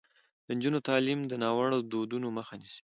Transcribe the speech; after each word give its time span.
د 0.45 0.47
نجونو 0.57 0.79
تعلیم 0.89 1.19
د 1.27 1.33
ناوړه 1.43 1.79
دودونو 1.91 2.27
مخه 2.37 2.53
نیسي. 2.61 2.79